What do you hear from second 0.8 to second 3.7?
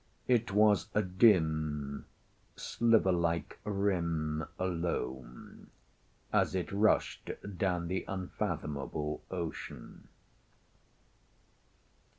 a dim, sliver like